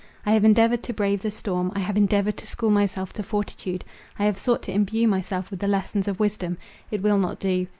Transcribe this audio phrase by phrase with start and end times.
[0.25, 4.39] I have endeavoured to brave the storm—I have endeavoured to school myself to fortitude—I have
[4.39, 6.57] sought to imbue myself with the lessons of wisdom.
[6.89, 7.67] It will not do.